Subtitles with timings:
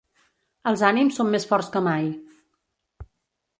[0.71, 2.09] Els ànims són més forts que mai.